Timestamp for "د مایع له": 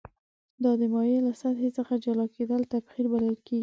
0.79-1.31